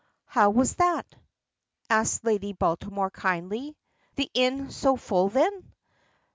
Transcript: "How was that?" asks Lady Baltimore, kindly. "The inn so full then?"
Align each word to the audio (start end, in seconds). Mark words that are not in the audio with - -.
"How 0.25 0.49
was 0.49 0.77
that?" 0.77 1.05
asks 1.87 2.23
Lady 2.23 2.53
Baltimore, 2.53 3.11
kindly. 3.11 3.77
"The 4.15 4.31
inn 4.33 4.71
so 4.71 4.95
full 4.97 5.29
then?" 5.29 5.73